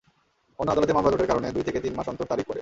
অন্য 0.59 0.69
আদালতে 0.71 0.93
মামলাজটের 0.93 1.29
কারণে 1.29 1.47
দুই 1.51 1.63
থেকে 1.63 1.79
তিন 1.79 1.93
মাস 1.95 2.07
অন্তর 2.09 2.29
তারিখ 2.31 2.45
পড়ে। 2.47 2.59